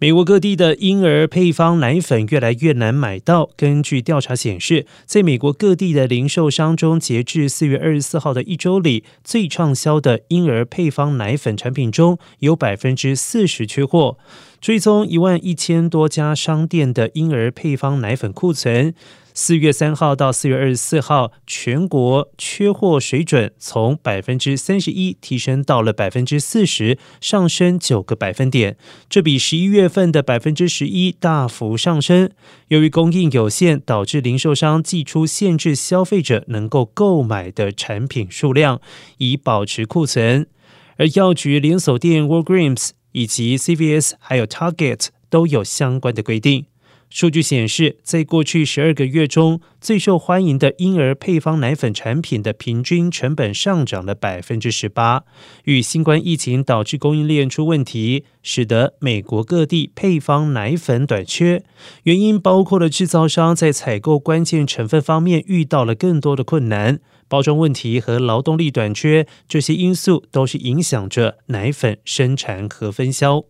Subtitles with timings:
[0.00, 3.50] 美国各地的婴儿配方奶粉越来越难买到。
[3.56, 14.16] 根据调查显示，在美国各地的零售商中，截至四月二十四号的一周里，最畅销的婴儿配方奶粉产品中有百分之四十缺货。
[14.60, 18.94] 追踪一万一千多家商店的婴儿配方奶粉库存。
[19.34, 28.76] 四月三号到四月二十四号，全国缺货水准从百分之三十一提升到了百分之四十，上升九个百分点。
[29.08, 32.30] 这比十一月份的百分之十一大幅上升。
[32.68, 38.80] 由于供应有限，导致零售商寄出限制消费者能够购买的产品数量，
[39.18, 40.48] 以保持库存。
[40.96, 46.66] 而药局连锁店 Walgreens 以及 CVS 还有 Target 都有相关的规定。
[47.10, 55.24] 数据显示，在过去十二个月中，最受欢迎的婴儿配方奶粉产品的平均成本上涨了百分之十八。
[55.64, 61.64] 与新冠疫情导致供应链出问题，使得美国各地配方奶粉短缺。
[62.02, 73.44] 原因包括了制造商在采购关键成分方面遇到了更多的困难，包装问题和劳动力短缺，这些因素都是影响着奶粉生产和分销。